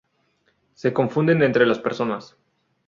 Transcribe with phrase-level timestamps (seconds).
[0.73, 2.35] se confunden entre las personas